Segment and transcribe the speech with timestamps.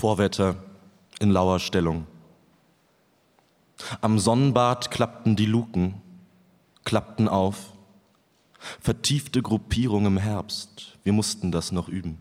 [0.00, 0.56] Vorwetter
[1.18, 2.06] in lauer Stellung.
[4.00, 6.00] Am Sonnenbad klappten die Luken,
[6.84, 7.74] klappten auf.
[8.80, 12.16] Vertiefte Gruppierung im Herbst, wir mussten das noch üben.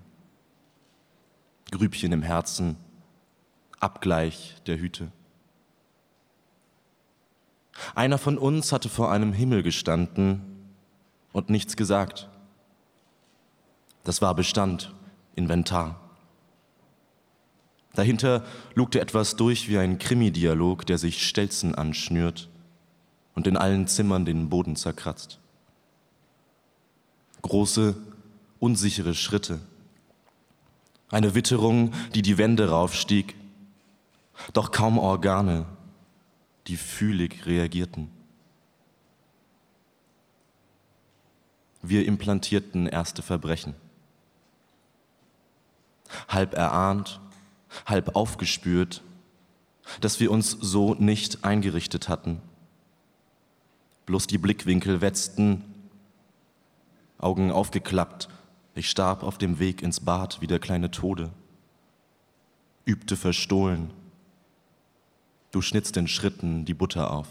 [1.72, 2.76] Grübchen im Herzen,
[3.80, 5.14] Abgleich der Hüte.
[7.96, 10.42] Einer von uns hatte vor einem Himmel gestanden
[11.32, 12.28] und nichts gesagt.
[14.04, 14.94] Das war Bestand,
[15.36, 16.09] Inventar.
[17.94, 22.50] Dahinter lugte etwas durch wie ein Krimi-Dialog, der sich Stelzen anschnürt
[23.36, 25.40] und in allen Zimmern den Boden zerkratzt.
[27.42, 27.96] Große,
[28.60, 29.60] unsichere Schritte.
[31.10, 33.36] Eine Witterung, die die Wände raufstieg,
[34.54, 35.66] doch kaum Organe,
[36.68, 38.10] die fühlig reagierten.
[41.82, 43.74] Wir implantierten erste Verbrechen.
[46.28, 47.20] Halb erahnt,
[47.86, 49.04] halb aufgespürt,
[50.02, 52.42] dass wir uns so nicht eingerichtet hatten.
[54.06, 55.64] Bloß die Blickwinkel wetzten,
[57.18, 58.30] Augen aufgeklappt.
[58.76, 61.32] Ich starb auf dem Weg ins Bad wie der kleine Tode,
[62.86, 63.92] übte verstohlen.
[65.52, 67.28] Du schnitzt in Schritten die Butter auf.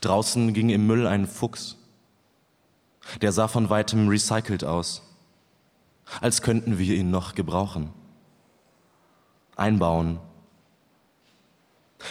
[0.00, 1.76] Draußen ging im Müll ein Fuchs.
[3.20, 5.07] Der sah von weitem recycelt aus
[6.20, 7.92] als könnten wir ihn noch gebrauchen.
[9.56, 10.20] Einbauen.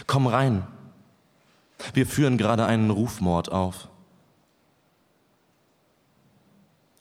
[0.05, 0.67] Komm rein.
[1.93, 3.89] Wir führen gerade einen Rufmord auf.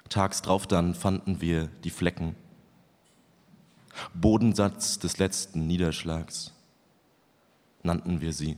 [0.08, 2.36] Tags drauf dann fanden wir die Flecken.
[4.14, 6.52] Bodensatz des letzten Niederschlags
[7.82, 8.56] nannten wir sie.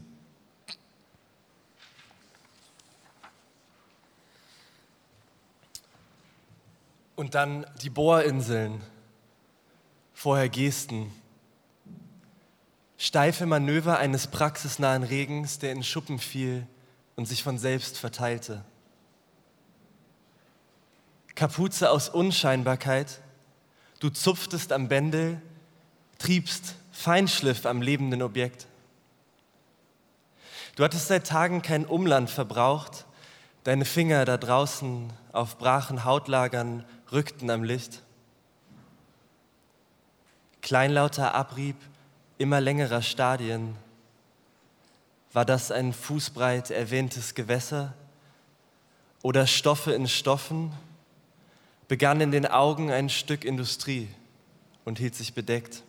[7.19, 8.81] Und dann die Bohrinseln,
[10.15, 11.11] vorher Gesten.
[12.97, 16.65] Steife Manöver eines praxisnahen Regens, der in Schuppen fiel
[17.17, 18.65] und sich von selbst verteilte.
[21.35, 23.21] Kapuze aus Unscheinbarkeit,
[23.99, 25.43] du zupftest am Bändel,
[26.19, 28.69] triebst Feinschliff am lebenden Objekt.
[30.77, 33.07] Du hattest seit Tagen kein Umland verbraucht,
[33.65, 38.03] deine Finger da draußen auf brachen Hautlagern rückten am Licht.
[40.63, 41.77] Kleinlauter Abrieb
[42.39, 43.77] immer längerer Stadien.
[45.33, 47.95] War das ein fußbreit erwähntes Gewässer
[49.23, 50.73] oder Stoffe in Stoffen?
[51.89, 54.09] Begann in den Augen ein Stück Industrie
[54.85, 55.83] und hielt sich bedeckt.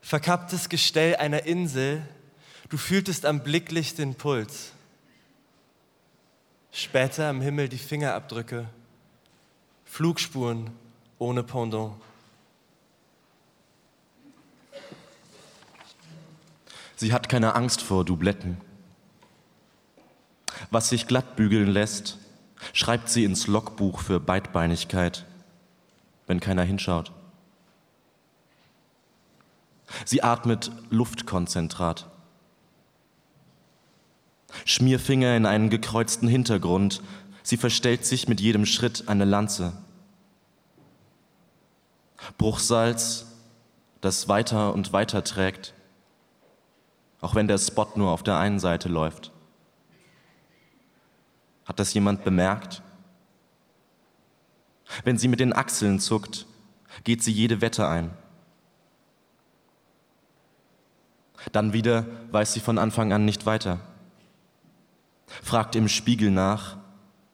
[0.00, 2.02] Verkapptes Gestell einer Insel,
[2.68, 4.73] du fühltest am Blicklicht den Puls.
[6.76, 8.66] Später am Himmel die Fingerabdrücke,
[9.84, 10.70] Flugspuren
[11.20, 11.94] ohne Pendant.
[16.96, 18.60] Sie hat keine Angst vor Dubletten.
[20.72, 22.18] Was sich glatt bügeln lässt,
[22.72, 25.26] schreibt sie ins Logbuch für Beidbeinigkeit,
[26.26, 27.12] wenn keiner hinschaut.
[30.04, 32.10] Sie atmet Luftkonzentrat.
[34.64, 37.02] Schmierfinger in einen gekreuzten Hintergrund.
[37.42, 39.74] Sie verstellt sich mit jedem Schritt eine Lanze.
[42.38, 43.26] Bruchsalz,
[44.00, 45.74] das weiter und weiter trägt,
[47.20, 49.30] auch wenn der Spot nur auf der einen Seite läuft.
[51.66, 52.82] Hat das jemand bemerkt?
[55.04, 56.46] Wenn sie mit den Achseln zuckt,
[57.04, 58.10] geht sie jede Wette ein.
[61.52, 63.80] Dann wieder weiß sie von Anfang an nicht weiter
[65.42, 66.76] fragt im Spiegel nach,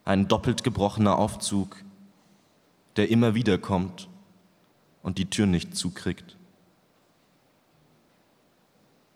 [0.05, 1.77] ein doppelt gebrochener Aufzug,
[2.95, 4.09] der immer wieder kommt
[5.03, 6.37] und die Tür nicht zukriegt.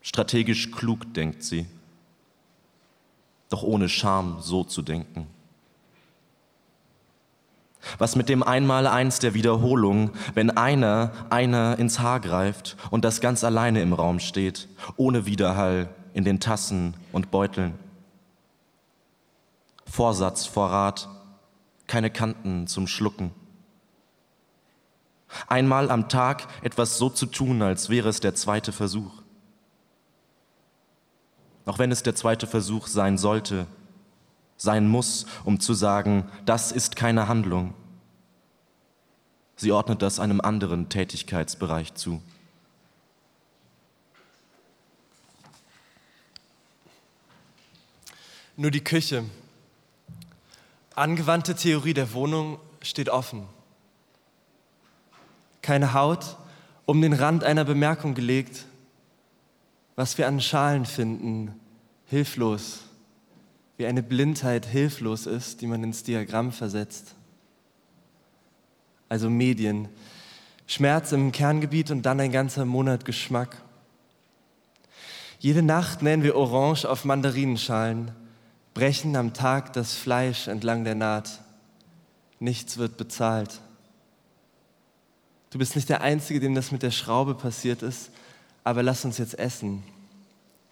[0.01, 1.65] Strategisch klug denkt sie,
[3.49, 5.27] doch ohne Scham so zu denken.
[7.97, 13.43] Was mit dem Einmaleins der Wiederholung, wenn einer, einer ins Haar greift und das ganz
[13.43, 14.67] alleine im Raum steht,
[14.97, 17.73] ohne Widerhall in den Tassen und Beuteln?
[19.95, 21.07] Vorsatz, Vorrat,
[21.87, 23.31] keine Kanten zum Schlucken.
[25.47, 29.23] Einmal am Tag etwas so zu tun, als wäre es der zweite Versuch.
[31.65, 33.67] Auch wenn es der zweite Versuch sein sollte,
[34.57, 37.73] sein muss, um zu sagen, das ist keine Handlung.
[39.55, 42.21] Sie ordnet das einem anderen Tätigkeitsbereich zu.
[48.57, 49.23] Nur die Küche
[50.95, 53.47] Angewandte Theorie der Wohnung steht offen.
[55.61, 56.37] keine Haut,
[56.85, 58.65] um den Rand einer Bemerkung gelegt.
[59.95, 61.59] Was wir an Schalen finden,
[62.05, 62.81] hilflos,
[63.77, 67.15] wie eine Blindheit hilflos ist, die man ins Diagramm versetzt.
[69.09, 69.89] Also Medien,
[70.67, 73.57] Schmerz im Kerngebiet und dann ein ganzer Monat Geschmack.
[75.39, 78.11] Jede Nacht nähen wir Orange auf Mandarinenschalen,
[78.75, 81.39] brechen am Tag das Fleisch entlang der Naht.
[82.39, 83.61] Nichts wird bezahlt.
[85.49, 88.11] Du bist nicht der Einzige, dem das mit der Schraube passiert ist,
[88.65, 89.81] aber lass uns jetzt essen.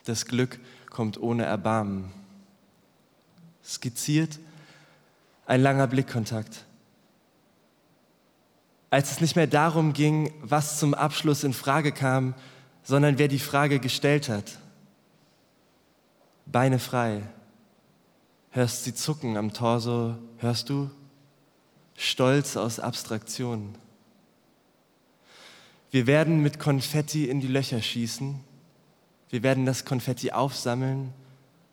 [0.03, 0.59] Das Glück
[0.89, 2.11] kommt ohne Erbarmen.
[3.63, 4.37] Skizziert
[5.45, 6.65] ein langer Blickkontakt.
[8.89, 12.33] Als es nicht mehr darum ging, was zum Abschluss in Frage kam,
[12.83, 14.57] sondern wer die Frage gestellt hat.
[16.45, 17.23] Beine frei.
[18.55, 20.91] Hörst sie zucken am Torso, hörst du?
[21.97, 23.73] Stolz aus Abstraktion.
[25.89, 28.39] Wir werden mit Konfetti in die Löcher schießen.
[29.29, 31.11] Wir werden das Konfetti aufsammeln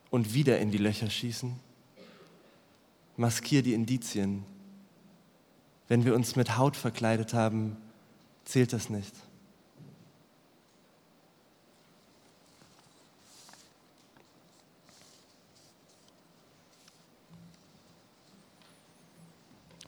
[0.09, 1.55] und wieder in die Löcher schießen.
[3.19, 4.44] Maskier die Indizien.
[5.87, 7.76] Wenn wir uns mit Haut verkleidet haben,
[8.47, 9.12] zählt das nicht.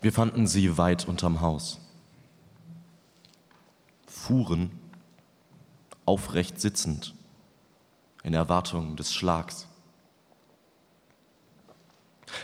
[0.03, 1.79] Wir fanden sie weit unterm Haus.
[4.09, 4.73] Fuhren
[6.05, 7.15] aufrecht sitzend
[8.25, 9.69] in Erwartung des Schlags.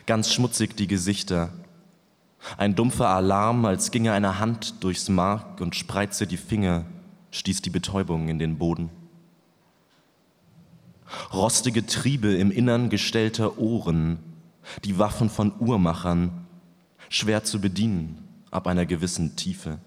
[0.07, 1.53] Ganz schmutzig die Gesichter,
[2.57, 6.85] ein dumpfer Alarm, als ginge eine Hand durchs Mark und spreize die Finger,
[7.33, 8.91] stieß die Betäubung in den Boden.
[11.33, 14.21] Rostige Triebe im Innern gestellter Ohren,
[14.85, 16.48] die Waffen von Uhrmachern,
[17.09, 19.79] schwer zu bedienen ab einer gewissen Tiefe.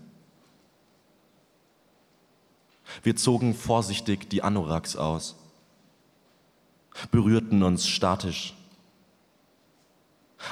[3.03, 5.35] Wir zogen vorsichtig die Anoraks aus,
[7.09, 8.53] berührten uns statisch.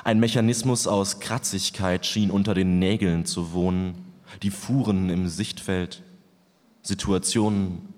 [0.04, 4.13] Ein Mechanismus aus Kratzigkeit schien unter den Nägeln zu wohnen,
[4.44, 6.04] die fuhren im Sichtfeld,
[6.81, 7.94] Situationen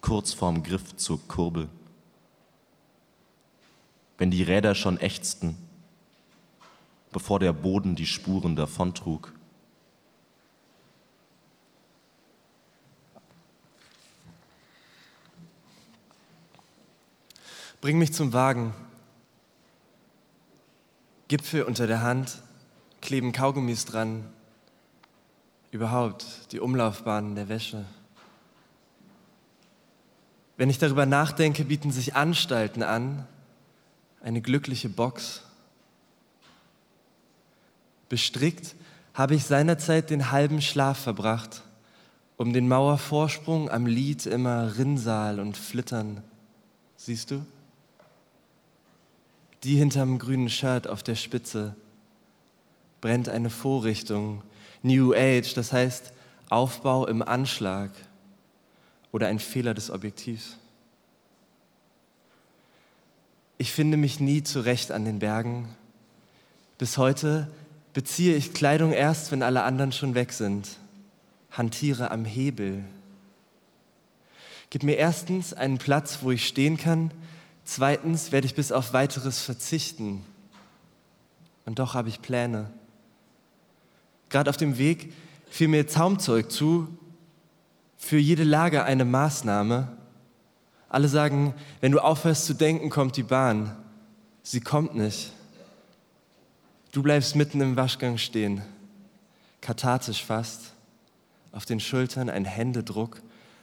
[0.00, 1.68] kurz vorm Griff zur Kurbel.
[4.18, 5.56] Wenn die Räder schon ächzten,
[7.16, 9.32] bevor der Boden die Spuren davontrug.
[17.80, 18.74] Bring mich zum Wagen.
[21.28, 22.42] Gipfel unter der Hand,
[23.00, 24.30] kleben Kaugummis dran.
[25.70, 27.86] Überhaupt die Umlaufbahnen der Wäsche.
[30.58, 33.26] Wenn ich darüber nachdenke, bieten sich Anstalten an,
[34.20, 35.45] eine glückliche Box
[38.08, 38.74] Bestrickt
[39.14, 41.62] habe ich seinerzeit den halben Schlaf verbracht,
[42.36, 46.22] um den Mauervorsprung am Lied immer Rinnsal und Flittern.
[46.96, 47.44] Siehst du?
[49.64, 51.74] Die hinterm grünen Shirt auf der Spitze
[53.00, 54.42] brennt eine Vorrichtung,
[54.82, 56.12] New Age, das heißt
[56.48, 57.90] Aufbau im Anschlag
[59.12, 60.58] oder ein Fehler des Objektivs.
[63.58, 65.74] Ich finde mich nie zurecht an den Bergen.
[66.78, 67.50] Bis heute
[67.96, 70.68] beziehe ich Kleidung erst, wenn alle anderen schon weg sind.
[71.50, 72.84] Hantiere am Hebel.
[74.68, 77.10] Gib mir erstens einen Platz, wo ich stehen kann.
[77.64, 80.22] Zweitens werde ich bis auf weiteres verzichten.
[81.64, 82.70] Und doch habe ich Pläne.
[84.28, 85.14] Gerade auf dem Weg
[85.48, 86.88] fiel mir Zaumzeug zu,
[87.96, 89.88] für jede Lage eine Maßnahme.
[90.90, 93.74] Alle sagen, wenn du aufhörst zu denken, kommt die Bahn.
[94.42, 95.32] Sie kommt nicht.
[96.92, 98.62] Du bleibst mitten im Waschgang stehen,
[99.60, 100.72] kathartisch fast.
[101.52, 103.20] Auf den Schultern ein Händedruck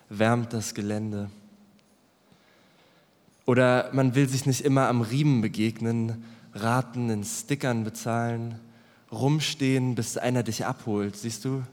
[0.09, 1.29] wärmt das Gelände.
[3.45, 8.59] Oder man will sich nicht immer am Riemen begegnen, Raten in Stickern bezahlen,
[9.11, 11.63] rumstehen, bis einer dich abholt, siehst du?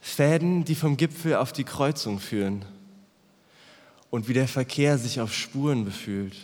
[0.00, 2.64] Fäden, die vom Gipfel auf die Kreuzung führen
[4.10, 6.36] und wie der Verkehr sich auf Spuren befühlt.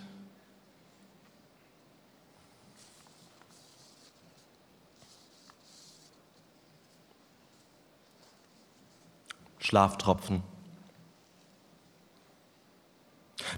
[9.70, 10.42] Schlaftropfen.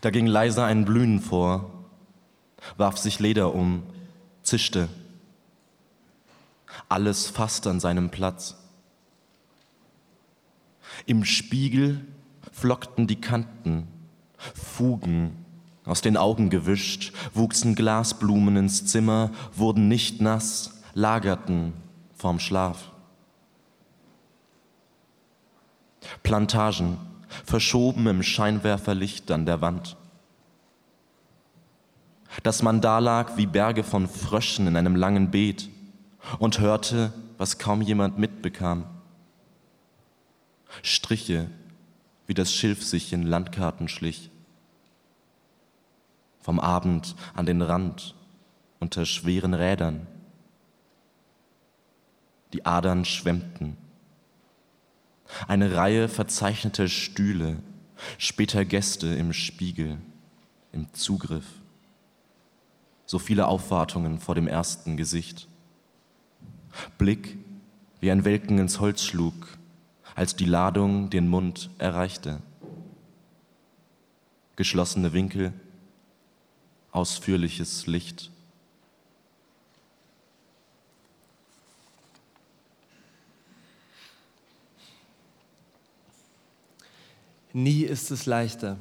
[0.03, 1.71] Da ging leise ein Blühen vor,
[2.77, 3.83] warf sich Leder um,
[4.43, 4.91] zischte.
[6.91, 8.59] Alles fast an seinem Platz.
[11.07, 12.07] Im Spiegel
[12.53, 13.89] flockten die Kanten,
[14.37, 15.43] Fugen
[15.87, 21.73] aus den Augen gewischt, wuchsen Glasblumen ins Zimmer, wurden nicht nass, lagerten
[22.15, 22.92] vorm Schlaf.
[26.23, 26.99] Plantagen,
[27.45, 29.97] verschoben im Scheinwerferlicht an der Wand.
[32.43, 35.69] Dass man da lag wie Berge von Fröschen in einem langen Beet
[36.39, 38.85] und hörte, was kaum jemand mitbekam.
[40.83, 41.51] Striche,
[42.27, 44.31] wie das Schilf sich in Landkarten schlich.
[46.41, 48.15] Vom Abend an den Rand
[48.81, 50.07] unter schweren Rädern.
[52.53, 53.77] Die Adern schwemmten.
[55.49, 57.59] Eine Reihe verzeichneter Stühle,
[58.19, 59.99] später Gäste im Spiegel,
[60.73, 61.47] im Zugriff.
[63.07, 65.49] So viele Aufwartungen vor dem ersten Gesicht.
[66.99, 67.37] Blick
[68.01, 69.59] wie ein Welken ins Holz schlug,
[70.15, 72.43] als die Ladung den Mund erreichte.
[74.57, 75.53] Geschlossene Winkel,
[76.91, 78.31] ausführliches Licht.
[87.53, 88.79] Nie ist es leichter.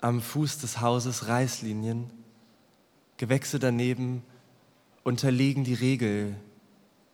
[0.00, 2.10] Am Fuß des Hauses Reißlinien,
[3.18, 4.22] Gewächse daneben
[5.04, 6.34] unterliegen die Regel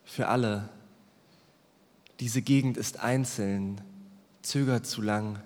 [0.05, 0.69] für alle.
[2.21, 3.81] Diese Gegend ist einzeln,
[4.43, 5.41] zögert zu lang.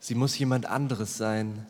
[0.00, 1.66] Sie muss jemand anderes sein.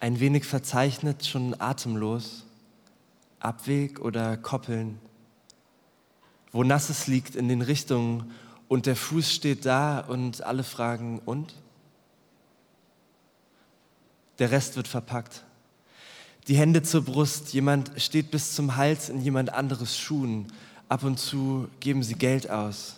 [0.00, 2.46] Ein wenig verzeichnet, schon atemlos.
[3.40, 4.98] Abweg oder Koppeln.
[6.52, 8.32] Wo Nasses liegt in den Richtungen
[8.68, 11.54] und der Fuß steht da und alle fragen, und?
[14.38, 15.44] Der Rest wird verpackt.
[16.48, 20.52] Die Hände zur Brust, jemand steht bis zum Hals in jemand anderes Schuhen.
[20.88, 22.96] Ab und zu geben sie Geld aus.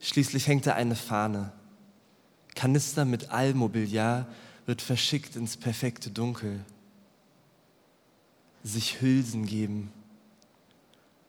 [0.00, 1.52] Schließlich hängt da eine Fahne.
[2.54, 4.26] Kanister mit Allmobiliar
[4.66, 6.64] wird verschickt ins perfekte Dunkel.
[8.64, 9.92] Sich Hülsen geben.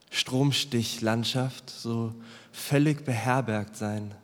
[0.10, 2.14] Stromstich, Landschaft, so
[2.52, 4.16] völlig beherbergt sein.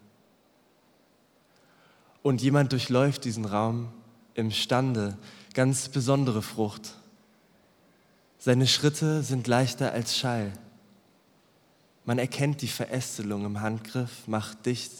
[2.21, 3.91] Und jemand durchläuft diesen Raum
[4.33, 5.17] imstande,
[5.53, 6.95] ganz besondere Frucht.
[8.39, 10.51] Seine Schritte sind leichter als Schall.
[12.05, 14.91] Man erkennt die Verästelung im Handgriff, macht dicht.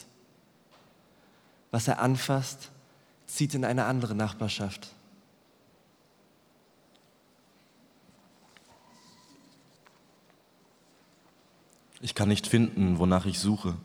[1.71, 2.71] Was er anfasst,
[3.25, 4.89] zieht in eine andere Nachbarschaft.
[12.03, 13.77] Ich kann nicht finden, wonach ich suche.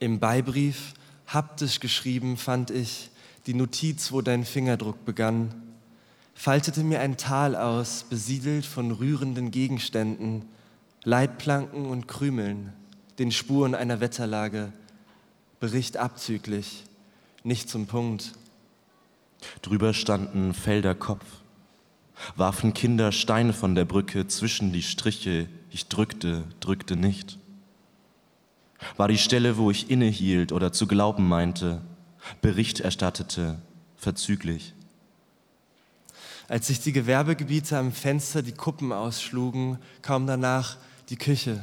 [0.00, 0.94] Im Beibrief,
[1.28, 3.10] haptisch geschrieben, fand ich
[3.46, 5.54] die Notiz, wo dein Fingerdruck begann,
[6.34, 10.46] faltete mir ein Tal aus, besiedelt von rührenden Gegenständen,
[11.04, 12.72] Leitplanken und Krümeln,
[13.20, 14.72] den Spuren einer Wetterlage.
[15.60, 16.82] Bericht abzüglich,
[17.44, 18.32] nicht zum Punkt.
[19.62, 21.24] Drüber standen Felder Kopf,
[22.34, 27.38] warfen Kinder Steine von der Brücke zwischen die Striche, ich drückte, drückte nicht.
[28.96, 31.82] War die Stelle, wo ich innehielt oder zu glauben meinte,
[32.40, 33.60] Bericht erstattete,
[33.98, 34.72] verzüglich.
[36.48, 40.78] Als sich die Gewerbegebiete am Fenster die Kuppen ausschlugen, kaum danach
[41.10, 41.62] die Küche.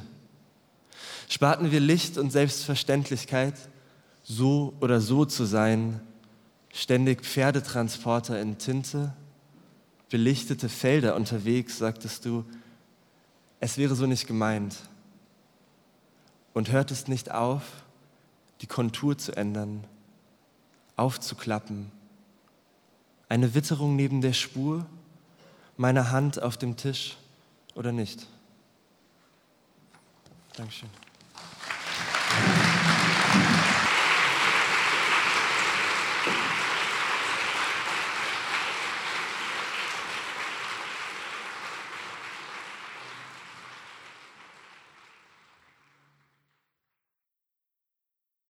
[1.27, 3.55] Sparten wir Licht und Selbstverständlichkeit,
[4.23, 6.01] so oder so zu sein,
[6.71, 9.13] ständig Pferdetransporter in Tinte,
[10.11, 12.45] belichtete Felder unterwegs, sagtest du,
[13.63, 14.75] es wäre so nicht gemeint.
[16.53, 17.63] Und hörtest nicht auf,
[18.59, 19.85] die Kontur zu ändern,
[20.97, 21.89] aufzuklappen.
[23.29, 24.85] Eine Witterung neben der Spur,
[25.77, 27.15] meine Hand auf dem Tisch
[27.73, 28.27] oder nicht.
[30.57, 30.89] Dankeschön.